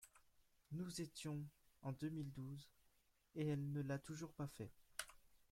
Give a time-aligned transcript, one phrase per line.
[0.71, 1.39] »…Nous étions
[1.83, 2.67] en deux mille douze,
[3.35, 4.71] et elle ne l’a toujours pas fait.